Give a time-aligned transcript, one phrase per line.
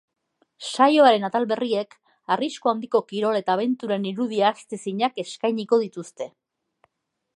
[0.67, 1.93] Saioaren atal berriek,
[2.35, 6.33] arrisku handiko kirol eta abenturen irudi ahaztezinak eskainiko dituzte.